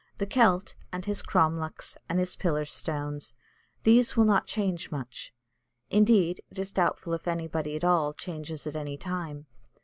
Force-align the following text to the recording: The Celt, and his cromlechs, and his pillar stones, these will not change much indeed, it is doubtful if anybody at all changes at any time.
The 0.17 0.25
Celt, 0.25 0.73
and 0.91 1.05
his 1.05 1.21
cromlechs, 1.21 1.95
and 2.09 2.17
his 2.17 2.35
pillar 2.35 2.65
stones, 2.65 3.35
these 3.83 4.17
will 4.17 4.23
not 4.25 4.47
change 4.47 4.89
much 4.89 5.31
indeed, 5.91 6.41
it 6.49 6.57
is 6.57 6.71
doubtful 6.71 7.13
if 7.13 7.27
anybody 7.27 7.75
at 7.75 7.83
all 7.83 8.11
changes 8.11 8.65
at 8.65 8.75
any 8.75 8.97
time. 8.97 9.45